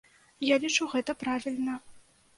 Я 0.53 0.57
лічу, 0.63 0.87
гэта 0.95 1.17
правільна. 1.25 1.75